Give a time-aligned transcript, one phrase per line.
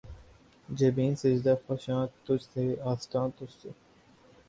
[0.69, 3.69] جبینِ سجدہ فشاں تجھ سے‘ آستاں تجھ سے